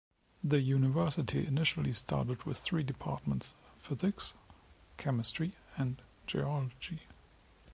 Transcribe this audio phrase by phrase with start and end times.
[0.43, 3.53] The university initially started with three departments,
[3.83, 4.33] Physics,
[4.97, 7.01] Chemistry and Geology.